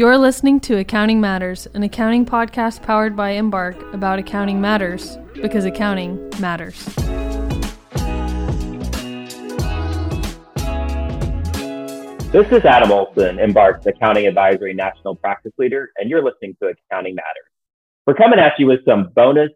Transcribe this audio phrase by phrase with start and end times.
[0.00, 5.66] You're listening to Accounting Matters, an accounting podcast powered by Embark about accounting matters because
[5.66, 6.82] accounting matters.
[12.32, 17.14] This is Adam Olson, Embark's Accounting Advisory National Practice Leader, and you're listening to Accounting
[17.14, 17.52] Matters.
[18.06, 19.50] We're coming at you with some bonus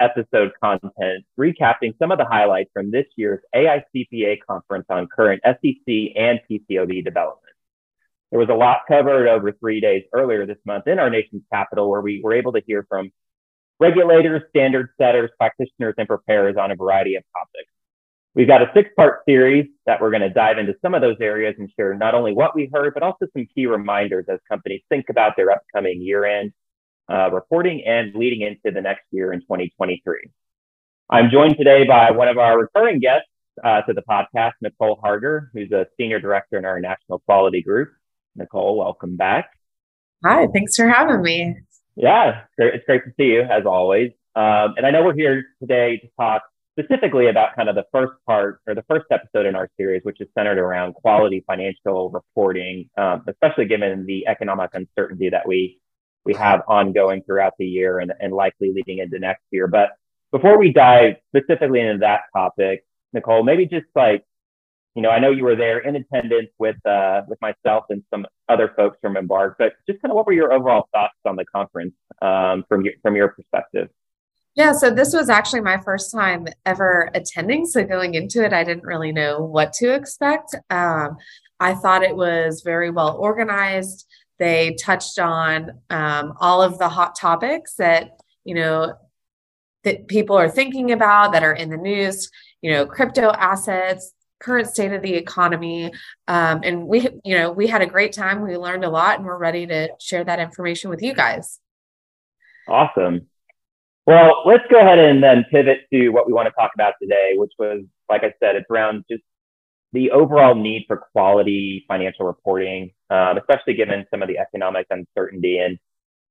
[0.00, 6.16] episode content, recapping some of the highlights from this year's AICPA conference on current SEC
[6.16, 7.53] and PCAOB developments.
[8.30, 11.88] There was a lot covered over three days earlier this month in our nation's capital,
[11.88, 13.10] where we were able to hear from
[13.78, 17.70] regulators, standard setters, practitioners, and preparers on a variety of topics.
[18.34, 21.16] We've got a six part series that we're going to dive into some of those
[21.20, 24.82] areas and share not only what we heard, but also some key reminders as companies
[24.88, 26.52] think about their upcoming year end
[27.08, 30.30] uh, reporting and leading into the next year in 2023.
[31.10, 33.28] I'm joined today by one of our recurring guests
[33.62, 37.90] uh, to the podcast, Nicole Harger, who's a senior director in our national quality group.
[38.36, 39.50] Nicole, welcome back.
[40.24, 41.56] Hi, thanks for having me.
[41.96, 44.12] Yeah, it's great to see you as always.
[44.34, 46.42] Um, and I know we're here today to talk
[46.78, 50.20] specifically about kind of the first part or the first episode in our series, which
[50.20, 55.78] is centered around quality financial reporting, um, especially given the economic uncertainty that we
[56.24, 59.68] we have ongoing throughout the year and, and likely leading into next year.
[59.68, 59.90] But
[60.32, 64.24] before we dive specifically into that topic, Nicole, maybe just like
[64.94, 68.26] you know, I know you were there in attendance with uh, with myself and some
[68.48, 71.44] other folks from Embark, but just kind of what were your overall thoughts on the
[71.44, 73.88] conference um, from your from your perspective?
[74.54, 77.66] Yeah, so this was actually my first time ever attending.
[77.66, 80.54] So going into it, I didn't really know what to expect.
[80.70, 81.16] Um,
[81.58, 84.06] I thought it was very well organized.
[84.38, 88.94] They touched on um, all of the hot topics that you know
[89.82, 92.30] that people are thinking about that are in the news.
[92.62, 94.12] You know, crypto assets,
[94.44, 95.92] current state of the economy.
[96.28, 98.42] Um, and we, you know, we had a great time.
[98.42, 101.60] We learned a lot and we're ready to share that information with you guys.
[102.68, 103.26] Awesome.
[104.06, 107.32] Well, let's go ahead and then pivot to what we want to talk about today,
[107.36, 109.22] which was, like I said, it's around just
[109.92, 115.58] the overall need for quality financial reporting, um, especially given some of the economic uncertainty.
[115.58, 115.78] And,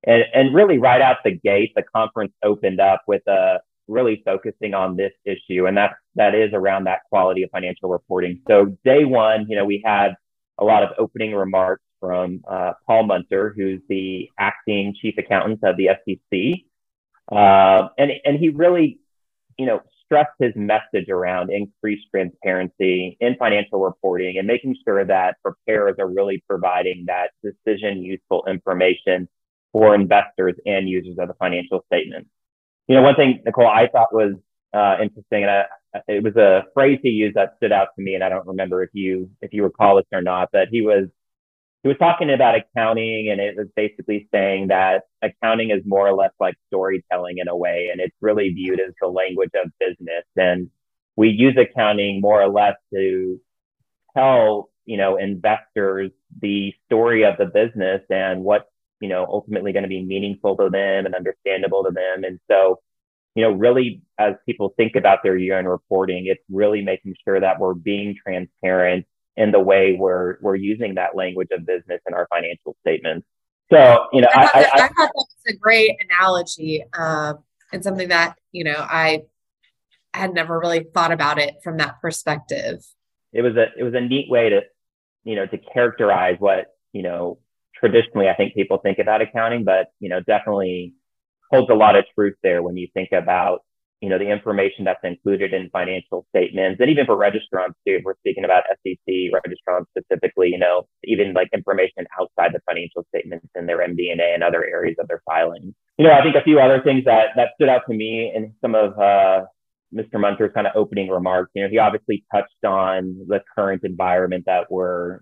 [0.06, 4.74] and, and really right out the gate, the conference opened up with a, really focusing
[4.74, 8.42] on this issue, and that that is around that quality of financial reporting.
[8.48, 10.16] So day one, you know, we had
[10.58, 15.78] a lot of opening remarks from uh, Paul Munter, who's the acting chief accountant of
[15.78, 16.62] the SEC,
[17.32, 19.00] uh, and and he really,
[19.58, 25.38] you know, stressed his message around increased transparency in financial reporting and making sure that
[25.44, 29.28] preparers are really providing that decision useful information
[29.72, 32.30] for investors and users of the financial statements.
[32.88, 34.34] You know, one thing, Nicole, I thought was
[34.74, 35.64] uh, interesting, and I,
[36.08, 38.84] it was a phrase he used that stood out to me, and I don't remember
[38.84, 41.08] if you if you recall this or not, but he was
[41.84, 46.14] he was talking about accounting, and it was basically saying that accounting is more or
[46.14, 50.26] less like storytelling in a way, and it's really viewed as the language of business,
[50.36, 50.70] and
[51.16, 53.40] we use accounting more or less to
[54.18, 56.12] tell you know investors
[56.42, 58.68] the story of the business and what
[59.04, 62.24] you know, ultimately going to be meaningful to them and understandable to them.
[62.24, 62.80] And so,
[63.36, 67.38] you know, really as people think about their year end reporting, it's really making sure
[67.38, 69.06] that we're being transparent
[69.36, 73.28] in the way we're we're using that language of business in our financial statements.
[73.74, 77.40] So, you know, I, I, I, I thought that was a great analogy um,
[77.74, 79.24] and something that you know I
[80.14, 82.86] had never really thought about it from that perspective.
[83.34, 84.62] It was a it was a neat way to
[85.26, 87.40] you know to characterize what you know
[87.76, 90.94] traditionally I think people think about accounting, but you know, definitely
[91.52, 93.62] holds a lot of truth there when you think about
[94.04, 97.96] you know the information that's included in financial statements and even for registrants too.
[98.00, 103.06] If we're speaking about sec registrants specifically you know even like information outside the financial
[103.16, 106.44] statements in their md&a and other areas of their filings you know i think a
[106.44, 109.46] few other things that that stood out to me in some of uh,
[109.96, 114.44] mr munter's kind of opening remarks you know he obviously touched on the current environment
[114.48, 115.20] that we're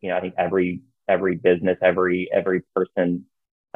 [0.00, 3.26] you know i think every every business, every every person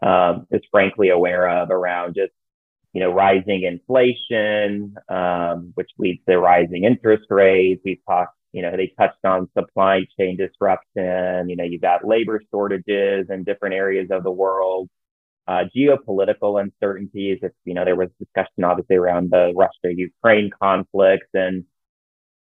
[0.03, 2.33] um, is frankly aware of around just
[2.93, 7.83] you know rising inflation, um, which leads to rising interest rates.
[7.85, 11.49] We've talked, you know, they touched on supply chain disruption.
[11.49, 14.89] You know, you've got labor shortages in different areas of the world.
[15.49, 17.39] Uh, geopolitical uncertainties.
[17.43, 21.65] If you know, there was discussion obviously around the Russia-Ukraine conflicts, and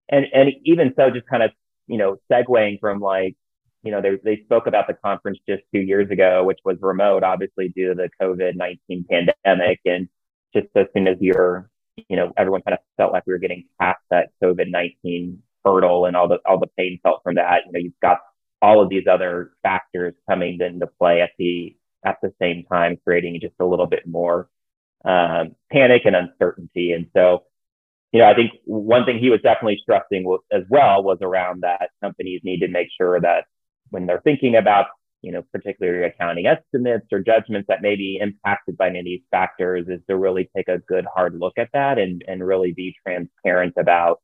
[0.09, 1.51] and and even so, just kind of
[1.87, 3.37] you know, segueing from like
[3.83, 7.25] you know, they, they spoke about the conference just two years ago, which was remote,
[7.25, 9.81] obviously due to the COVID 19 pandemic.
[9.85, 10.09] And
[10.55, 11.69] just as soon as you're,
[12.09, 16.07] you know, everyone kind of felt like we were getting past that COVID 19 hurdle
[16.07, 18.19] and all the, all the pain felt from that, you know, you've got
[18.61, 23.39] all of these other factors coming into play at the at the same time, creating
[23.41, 24.49] just a little bit more
[25.05, 26.93] um, panic and uncertainty.
[26.93, 27.45] And so,
[28.13, 31.91] you know, I think one thing he was definitely stressing as well was around that
[32.03, 33.45] companies need to make sure that
[33.93, 34.87] when they're thinking about,
[35.23, 39.29] you know, particularly accounting estimates or judgments that may be impacted by any of these
[39.31, 42.97] factors, is to really take a good hard look at that and and really be
[43.05, 44.21] transparent about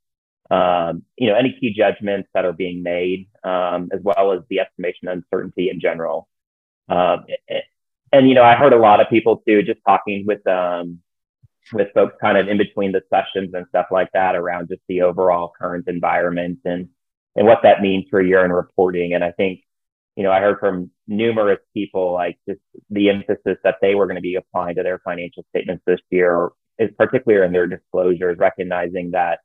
[0.50, 4.60] um, you know, any key judgments that are being made, um, as well as the
[4.60, 6.26] estimation uncertainty in general.
[6.88, 7.26] Um,
[8.10, 11.00] and, you know, I heard a lot of people too, just talking with, um,
[11.72, 15.02] with folks kind of in between the sessions and stuff like that around just the
[15.02, 16.88] overall current environment and,
[17.38, 19.14] and what that means for year-end reporting.
[19.14, 19.60] And I think,
[20.16, 24.16] you know, I heard from numerous people like just the emphasis that they were going
[24.16, 29.12] to be applying to their financial statements this year is particularly in their disclosures, recognizing
[29.12, 29.38] that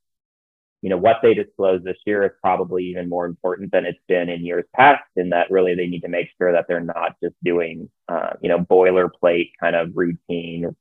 [0.83, 4.27] you know, what they disclose this year is probably even more important than it's been
[4.27, 7.35] in years past, in that really they need to make sure that they're not just
[7.41, 10.75] doing, uh, you know, boilerplate kind of routine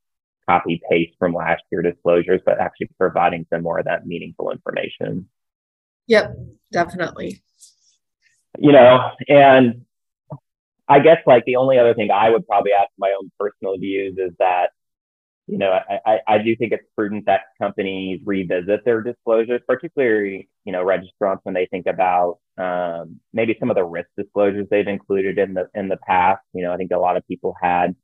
[0.51, 5.29] copy paste from last year disclosures, but actually providing some more of that meaningful information.
[6.07, 6.37] Yep,
[6.73, 7.43] definitely.
[8.59, 9.85] You know, and
[10.89, 14.17] I guess like the only other thing I would probably add my own personal views
[14.19, 14.71] is that
[15.49, 15.77] you know,
[16.07, 21.41] I, I do think it's prudent that companies revisit their disclosures, particularly, you know, registrants
[21.43, 25.69] when they think about um, maybe some of the risk disclosures they've included in the
[25.75, 26.43] in the past.
[26.55, 27.95] You know, I think a lot of people had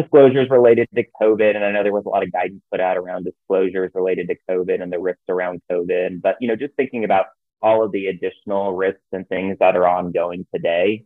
[0.00, 2.96] disclosures related to COVID, and I know there was a lot of guidance put out
[2.96, 6.22] around disclosures related to COVID and the risks around COVID.
[6.22, 7.26] But you know, just thinking about
[7.60, 11.04] all of the additional risks and things that are ongoing today,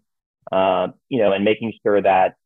[0.51, 2.37] um, you know, and making sure that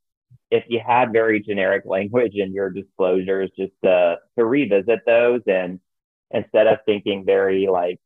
[0.50, 5.80] if you had very generic language in your disclosures, just to, to revisit those and
[6.30, 7.98] instead of thinking very like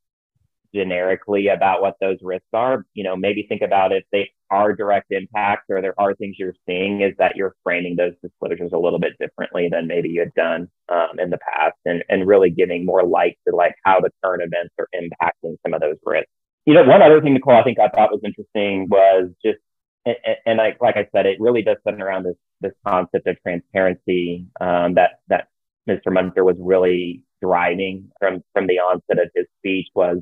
[0.74, 5.10] generically about what those risks are, you know, maybe think about if they are direct
[5.10, 8.98] impacts or there are things you're seeing is that you're framing those disclosures a little
[8.98, 12.84] bit differently than maybe you had done um, in the past and, and really giving
[12.84, 16.30] more light to like how the current events are impacting some of those risks.
[16.66, 19.58] You know, one other thing, Nicole, I think I thought was interesting was just
[20.04, 23.36] and, and I, like I said, it really does center around this this concept of
[23.42, 25.48] transparency um, that that
[25.88, 26.12] Mr.
[26.12, 30.18] Munter was really driving from from the onset of his speech was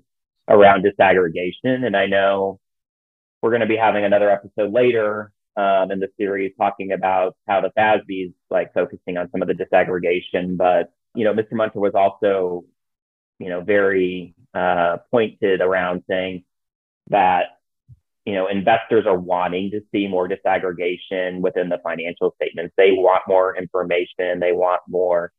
[0.48, 1.84] around disaggregation.
[1.84, 2.60] And I know
[3.42, 7.60] we're going to be having another episode later um, in the series talking about how
[7.60, 10.56] the FASB is like focusing on some of the disaggregation.
[10.56, 11.52] But you know, Mr.
[11.52, 12.64] Munter was also
[13.38, 16.44] you know very uh, pointed around saying
[17.08, 17.58] that
[18.28, 22.74] you know, investors are wanting to see more disaggregation within the financial statements.
[22.76, 24.38] They want more information.
[24.38, 25.32] They want more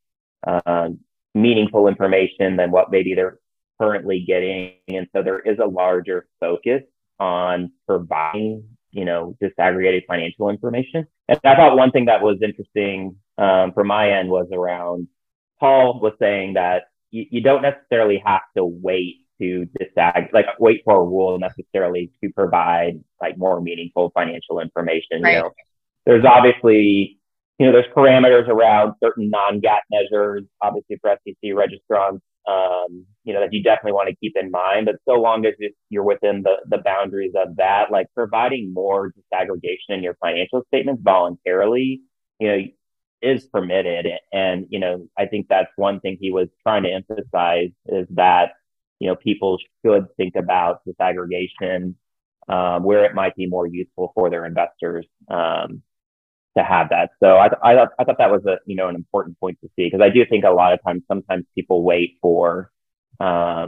[0.48, 0.98] um,
[1.36, 3.38] meaningful information than what maybe they're
[3.80, 4.74] currently getting.
[4.88, 6.82] And so there is a larger focus
[7.20, 11.08] on providing, you know, disaggregated financial information.
[11.28, 15.08] And I thought one thing that was interesting um, from my end was around
[15.60, 20.82] Paul was saying that you, you don't necessarily have to wait to disag like wait
[20.84, 25.22] for a rule necessarily to provide like more meaningful financial information.
[25.22, 25.36] Right.
[25.36, 25.52] You know,
[26.06, 27.20] there's obviously
[27.58, 33.42] you know there's parameters around certain non-GAAP measures, obviously for SEC registrants, um, you know
[33.42, 34.86] that you definitely want to keep in mind.
[34.86, 35.54] But so long as
[35.90, 41.02] you're within the the boundaries of that, like providing more disaggregation in your financial statements
[41.04, 42.02] voluntarily,
[42.40, 42.64] you know,
[43.22, 44.08] is permitted.
[44.32, 48.54] And you know, I think that's one thing he was trying to emphasize is that
[49.00, 51.96] you know, people should think about disaggregation,
[52.48, 55.82] um, where it might be more useful for their investors um,
[56.58, 57.12] to have that.
[57.22, 59.68] So I, I, thought, I thought that was a, you know, an important point to
[59.76, 62.72] see because I do think a lot of times, sometimes people wait for,
[63.20, 63.68] uh,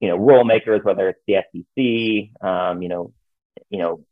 [0.00, 3.12] you know, rule makers, whether it's the SEC, um, you know,
[3.70, 4.04] you know,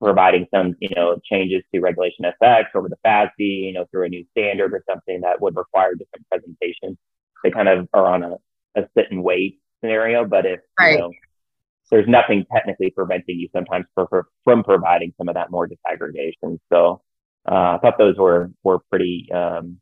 [0.00, 4.08] providing some, you know, changes to regulation S-X over the FASB, you know, through a
[4.08, 6.96] new standard or something that would require different presentations.
[7.44, 8.36] They kind of are on a,
[8.76, 10.92] a sit and wait scenario, but if right.
[10.92, 11.10] you know,
[11.90, 16.58] there's nothing technically preventing you sometimes for, for, from providing some of that more disaggregation.
[16.72, 17.02] So
[17.46, 19.78] I thought those were were pretty um,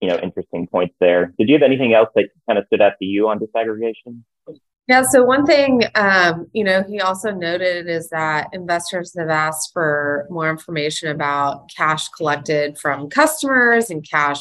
[0.00, 1.34] you know interesting points there.
[1.38, 4.22] Did you have anything else that kind of stood out to you on disaggregation?
[4.88, 9.70] Yeah, so one thing, um, you know, he also noted is that investors have asked
[9.72, 14.38] for more information about cash collected from customers and cash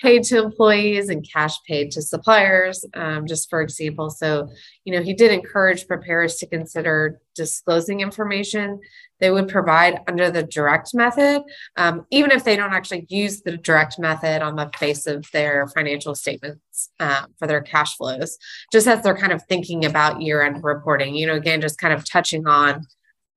[0.00, 4.08] paid to employees and cash paid to suppliers, um, just for example.
[4.10, 4.48] So,
[4.84, 8.80] you know, he did encourage preparers to consider disclosing information
[9.20, 11.42] they would provide under the direct method,
[11.76, 15.66] um, even if they don't actually use the direct method on the face of their
[15.68, 18.38] financial statements uh, for their cash flows,
[18.72, 21.14] just as they're kind of thinking about year end reporting.
[21.14, 22.86] You know, again, just kind of touching on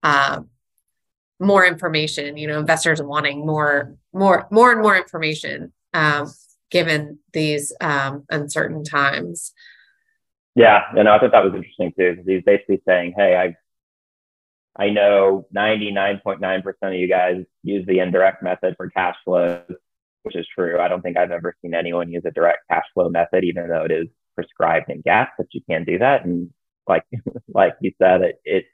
[0.04, 0.48] um,
[1.40, 2.38] more information.
[2.38, 6.32] You know, investors wanting more, more, more and more information um,
[6.74, 9.54] given these um, uncertain times.
[10.56, 13.56] Yeah, and I thought that was interesting too because he's basically saying, "Hey, I
[14.76, 19.62] I know 99.9% of you guys use the indirect method for cash flows,
[20.24, 20.80] which is true.
[20.80, 23.86] I don't think I've ever seen anyone use a direct cash flow method, even though
[23.86, 26.26] it is prescribed in GAAP that you can do that.
[26.26, 26.52] And
[26.88, 27.04] like
[27.48, 28.66] like you said, it, it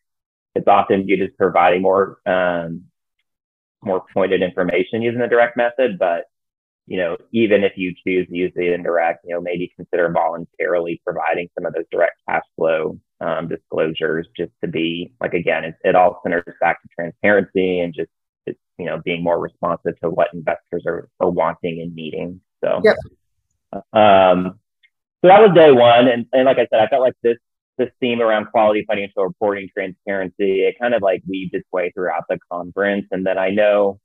[0.55, 2.85] it's often viewed as providing more um,
[3.81, 5.99] more pointed information using the direct method.
[5.99, 6.25] But
[6.89, 10.99] you know, even if you choose to use the indirect, you know, maybe consider voluntarily
[11.05, 15.75] providing some of those direct cash flow um, disclosures just to be like again, it,
[15.83, 18.09] it all centers back to transparency and just
[18.79, 22.41] you know being more responsive to what investors are, are wanting and needing.
[22.63, 22.97] So, yep.
[23.93, 24.59] um,
[25.21, 27.37] so that was day one, and, and like I said, I felt like this
[27.77, 32.23] this theme around quality financial reporting, transparency, it kind of like weaved its way throughout
[32.27, 33.05] the conference.
[33.11, 33.99] And then I know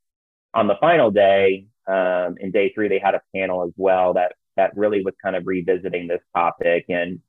[0.52, 4.32] on the final day, um, in day three, they had a panel as well that
[4.56, 6.86] that really was kind of revisiting this topic.
[6.88, 7.20] And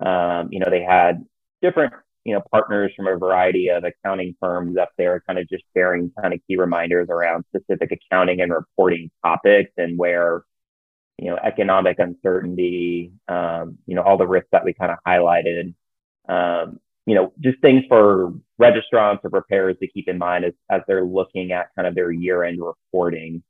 [0.00, 1.24] um, you know, they had
[1.62, 1.92] different
[2.24, 6.12] you know partners from a variety of accounting firms up there, kind of just sharing
[6.20, 10.44] kind of key reminders around specific accounting and reporting topics and where
[11.18, 15.74] you know economic uncertainty, um, you know all the risks that we kind of highlighted
[16.28, 20.82] um, you know, just things for registrants or preparers to keep in mind as, as
[20.88, 23.42] they're looking at kind of their year end reporting.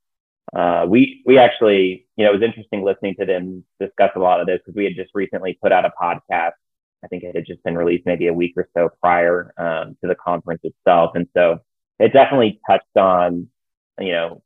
[0.54, 4.40] Uh, we we actually, you know, it was interesting listening to them discuss a lot
[4.40, 6.52] of this because we had just recently put out a podcast.
[7.04, 10.08] I think it had just been released maybe a week or so prior um, to
[10.08, 11.58] the conference itself, and so
[11.98, 13.48] it definitely touched on,
[14.00, 14.42] you know,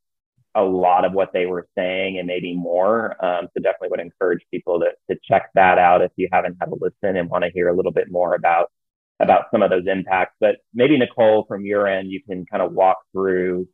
[0.55, 3.17] a lot of what they were saying and maybe more.
[3.25, 6.71] Um, so definitely would encourage people to, to check that out if you haven't had
[6.71, 8.71] a listen and want to hear a little bit more about
[9.21, 10.35] about some of those impacts.
[10.41, 13.69] But maybe Nicole, from your end, you can kind of walk through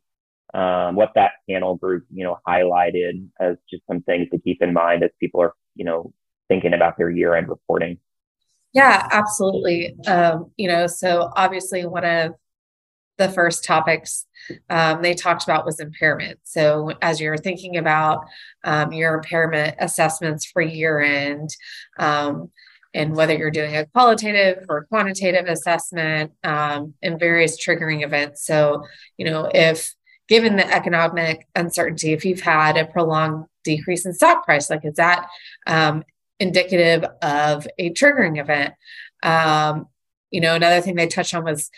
[0.53, 4.73] um, what that panel group, you know, highlighted as just some things to keep in
[4.73, 6.13] mind as people are, you know,
[6.47, 7.97] thinking about their year end reporting.
[8.73, 9.95] Yeah, absolutely.
[10.07, 12.33] Um, you know, so obviously one of
[13.17, 14.25] the first topics
[14.69, 16.39] um, they talked about was impairment.
[16.43, 18.25] So, as you're thinking about
[18.63, 21.49] um, your impairment assessments for year end,
[21.97, 22.51] um,
[22.93, 28.45] and whether you're doing a qualitative or quantitative assessment um, and various triggering events.
[28.45, 28.85] So,
[29.17, 29.93] you know, if
[30.27, 34.95] given the economic uncertainty, if you've had a prolonged decrease in stock price, like is
[34.95, 35.27] that
[35.65, 36.03] um,
[36.39, 38.73] indicative of a triggering event?
[39.23, 39.87] Um,
[40.31, 41.69] you know, another thing they touched on was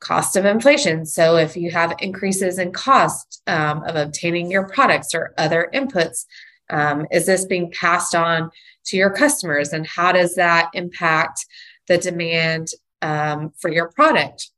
[0.00, 1.06] cost of inflation.
[1.06, 6.26] So if you have increases in cost um, of obtaining your products or other inputs,
[6.70, 8.50] um, is this being passed on
[8.86, 9.72] to your customers?
[9.72, 11.46] And how does that impact
[11.86, 12.68] the demand
[13.00, 14.50] um, for your product?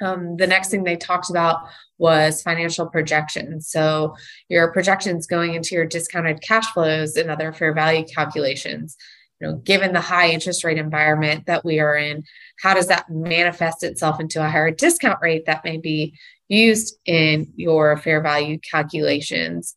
[0.00, 1.60] Um, the next thing they talked about
[1.98, 3.68] was financial projections.
[3.68, 4.16] So,
[4.48, 8.96] your projections going into your discounted cash flows and other fair value calculations
[9.40, 12.24] you know given the high interest rate environment that we are in
[12.62, 16.16] how does that manifest itself into a higher discount rate that may be
[16.48, 19.74] used in your fair value calculations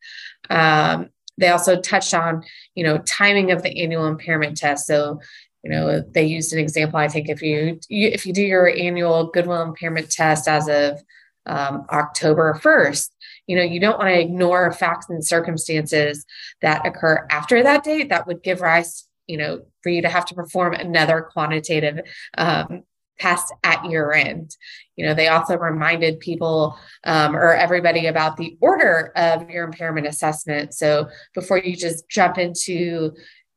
[0.50, 2.44] um, they also touched on
[2.76, 5.20] you know timing of the annual impairment test so
[5.64, 8.70] you know they used an example i think if you, you if you do your
[8.70, 11.02] annual goodwill impairment test as of
[11.46, 13.10] um, october 1st
[13.48, 16.26] you know you don't want to ignore facts and circumstances
[16.62, 20.26] that occur after that date that would give rise you know, for you to have
[20.26, 22.00] to perform another quantitative
[22.38, 22.84] um,
[23.20, 24.56] test at year end.
[24.96, 30.08] You know, they also reminded people um, or everybody about the order of your impairment
[30.08, 30.74] assessment.
[30.74, 33.14] So before you just jump into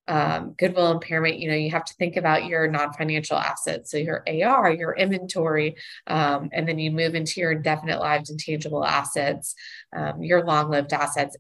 [0.08, 3.90] um, goodwill impairment, you know, you have to think about your non financial assets.
[3.90, 5.76] So your AR, your inventory,
[6.06, 9.54] um, and then you move into your indefinite lived intangible assets,
[9.94, 11.36] um, your long lived assets,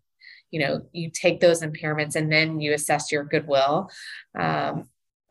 [0.50, 3.90] you know you take those impairments and then you assess your goodwill.
[4.38, 4.88] Um,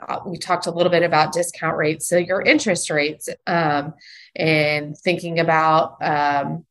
[0.08, 2.08] uh, we talked a little bit about discount rates.
[2.08, 3.94] So your interest rates um,
[4.34, 6.66] and thinking about um,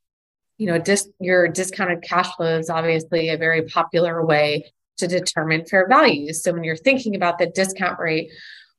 [0.56, 5.64] you know dis- your discounted cash flow is obviously a very popular way to determine
[5.64, 8.30] fair values so when you're thinking about the discount rate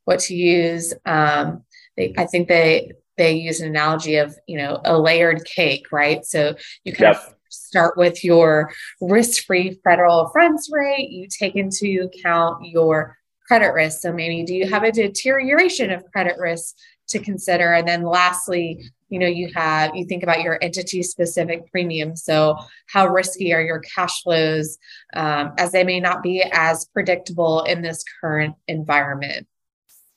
[0.05, 1.63] what to use um,
[1.97, 6.25] they, i think they they use an analogy of you know a layered cake right
[6.25, 7.15] so you kind yep.
[7.15, 8.71] of start with your
[9.01, 11.09] risk free federal funds rate.
[11.09, 14.01] You take into account your credit risk.
[14.01, 16.75] So maybe do you have a deterioration of credit risk
[17.09, 17.73] to consider?
[17.73, 22.15] And then lastly, you know, you have, you think about your entity specific premium.
[22.15, 24.77] So how risky are your cash flows
[25.15, 29.47] um, as they may not be as predictable in this current environment?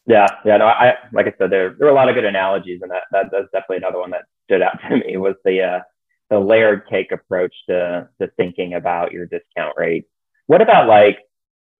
[0.06, 2.80] Yeah, yeah, no, I like I said, there there are a lot of good analogies,
[2.82, 5.80] and that that that's definitely another one that stood out to me was the uh,
[6.28, 10.06] the layered cake approach to to thinking about your discount rate.
[10.48, 11.18] What about like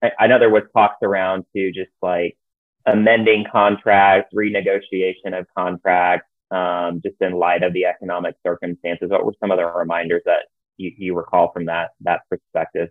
[0.02, 2.38] I, I know there was talks around to just like
[2.86, 9.10] amending contracts, renegotiation of contracts, um, just in light of the economic circumstances.
[9.10, 12.90] What were some of the reminders that you, you recall from that that perspective?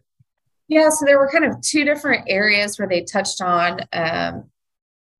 [0.68, 4.46] Yeah, so there were kind of two different areas where they touched on um,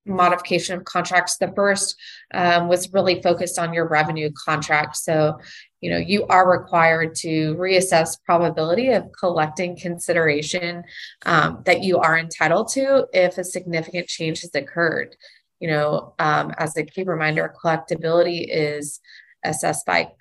[0.06, 1.38] modification of contracts.
[1.38, 1.96] The first
[2.34, 4.98] um, was really focused on your revenue contract.
[4.98, 5.38] So,
[5.82, 10.84] you know, you are required to reassess probability of collecting consideration
[11.26, 15.16] um, that you are entitled to if a significant change has occurred.
[15.62, 19.00] You know, um, as a key reminder, collectability is
[19.46, 20.12] assessed by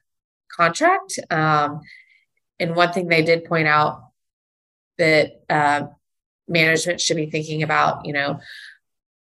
[0.49, 1.19] contract.
[1.31, 1.81] Um,
[2.61, 4.05] and one thing they did point out
[4.99, 5.87] that uh,
[6.47, 8.41] management should be thinking about, you know,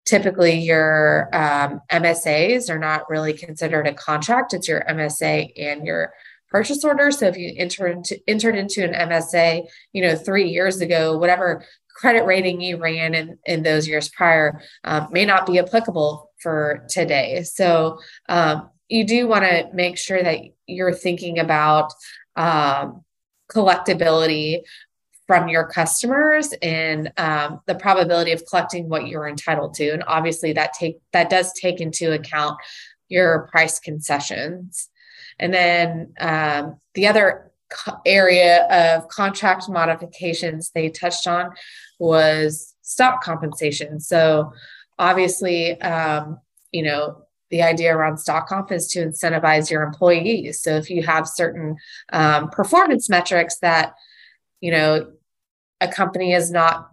[0.05, 4.53] typically your um, MSAs are not really considered a contract.
[4.53, 6.13] It's your MSA and your
[6.49, 7.11] purchase order.
[7.11, 11.65] So if you enter into, entered into an MSA, you know, three years ago, whatever
[11.97, 16.85] credit rating you ran in, in those years prior um, may not be applicable for
[16.89, 17.41] today.
[17.43, 17.97] So
[18.29, 21.91] um, you do want to make sure that you're thinking about
[22.35, 23.03] um,
[23.51, 24.61] collectability
[25.25, 30.53] from your customers and um, the probability of collecting what you're entitled to and obviously
[30.53, 32.57] that take that does take into account
[33.09, 34.89] your price concessions
[35.37, 37.46] and then um, the other
[38.05, 41.51] area of contract modifications they touched on
[42.00, 44.00] was stock compensation.
[44.00, 44.53] So
[45.00, 46.39] obviously um,
[46.71, 50.62] you know the idea around stock comp is to incentivize your employees.
[50.62, 51.77] So if you have certain
[52.12, 53.93] um, performance metrics that
[54.59, 55.12] you know
[55.79, 56.89] a company is not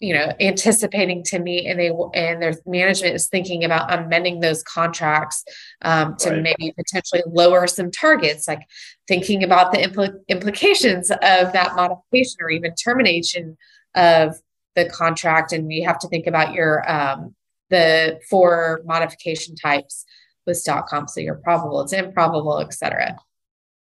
[0.00, 4.62] you know anticipating to meet and they and their management is thinking about amending those
[4.62, 5.44] contracts
[5.82, 6.42] um, to right.
[6.42, 8.62] maybe potentially lower some targets like
[9.08, 13.56] thinking about the impl- implications of that modification or even termination
[13.94, 14.36] of
[14.76, 15.52] the contract.
[15.52, 17.34] And you have to think about your um,
[17.70, 20.04] the four modification types
[20.46, 23.14] with stock comp so your probable it's improbable etc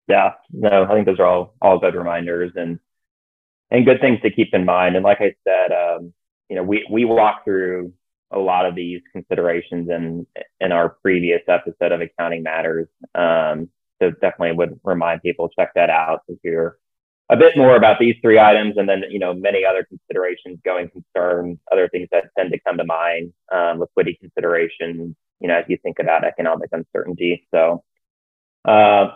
[0.07, 0.33] yeah.
[0.51, 2.51] No i think those are all all good reminders.
[2.55, 2.79] And
[3.73, 4.95] and good things to keep in mind.
[4.95, 6.13] And like I said, um,
[6.47, 7.91] you know, we we walk through
[8.31, 10.25] a lot of these considerations in
[10.61, 12.87] in our previous episode of Accounting Matters.
[13.15, 13.69] Um,
[14.01, 16.77] so definitely would remind people check that out to hear
[17.29, 20.89] a bit more about these three items, and then you know many other considerations, going
[20.89, 25.15] concerns, other things that tend to come to mind, um, liquidity considerations.
[25.39, 27.47] You know, as you think about economic uncertainty.
[27.51, 27.83] So.
[28.65, 29.15] Uh,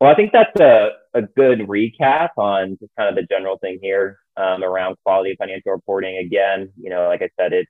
[0.00, 3.78] well, I think that's a, a good recap on just kind of the general thing
[3.82, 6.18] here um, around quality of financial reporting.
[6.18, 7.68] Again, you know, like I said, it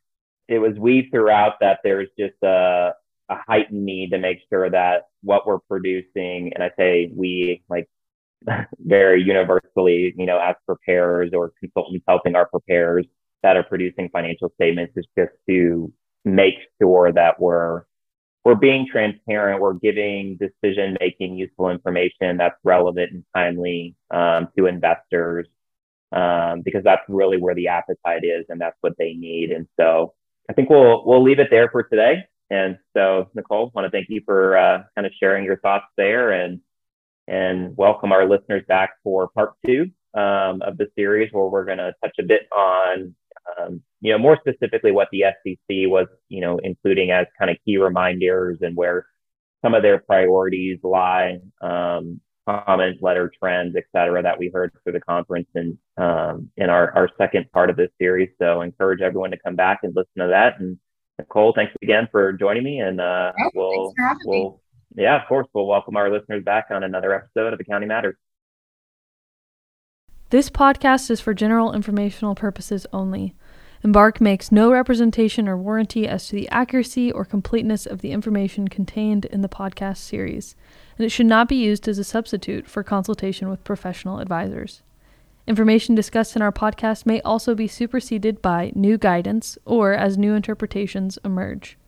[0.48, 2.92] it was weaved throughout that there's just a,
[3.30, 7.88] a heightened need to make sure that what we're producing, and I say we like
[8.78, 13.06] very universally, you know, as preparers or consultants helping our preparers
[13.42, 15.92] that are producing financial statements is just to
[16.24, 17.82] make sure that we're
[18.44, 19.60] we're being transparent.
[19.60, 25.46] We're giving decision making useful information that's relevant and timely um, to investors
[26.12, 29.50] um, because that's really where the appetite is and that's what they need.
[29.50, 30.14] And so
[30.48, 32.24] I think we'll we'll leave it there for today.
[32.50, 36.32] And so Nicole, want to thank you for uh, kind of sharing your thoughts there
[36.32, 36.60] and
[37.28, 41.78] and welcome our listeners back for part two um, of the series where we're going
[41.78, 43.14] to touch a bit on
[43.58, 47.56] um, you know, more specifically what the SEC was, you know, including as kind of
[47.64, 49.06] key reminders and where
[49.62, 54.92] some of their priorities lie, um, comment letter trends, et cetera, that we heard through
[54.92, 58.30] the conference and um, in our, our second part of this series.
[58.40, 60.58] So encourage everyone to come back and listen to that.
[60.58, 60.78] And
[61.18, 62.80] Nicole, thanks again for joining me.
[62.80, 64.60] And uh, oh, we'll, we'll,
[64.96, 68.16] yeah, of course, we'll welcome our listeners back on another episode of Accounting Matters.
[70.30, 73.34] This podcast is for general informational purposes only.
[73.82, 78.68] Embark makes no representation or warranty as to the accuracy or completeness of the information
[78.68, 80.54] contained in the podcast series,
[80.98, 84.82] and it should not be used as a substitute for consultation with professional advisors.
[85.46, 90.34] Information discussed in our podcast may also be superseded by new guidance or as new
[90.34, 91.78] interpretations emerge.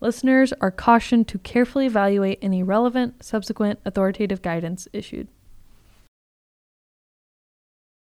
[0.00, 5.26] Listeners are cautioned to carefully evaluate any relevant subsequent authoritative guidance issued.